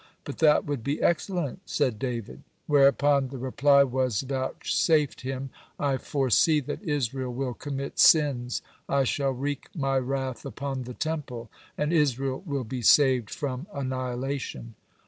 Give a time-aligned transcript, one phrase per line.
[0.23, 2.41] "But that would be excellent," said David.
[2.65, 8.63] Whereupon the reply was vouchsafed him: "I foresee that Israel will commit sins.
[8.89, 14.73] I shall wreak My wrath upon the Temple, and Israel will be saved from annihilation.